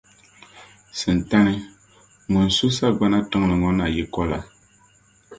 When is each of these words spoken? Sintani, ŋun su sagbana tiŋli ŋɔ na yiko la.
Sintani, 0.99 1.55
ŋun 2.31 2.47
su 2.55 2.67
sagbana 2.77 3.19
tiŋli 3.29 3.55
ŋɔ 3.61 3.69
na 3.79 3.85
yiko 3.95 4.23
la. 4.31 4.39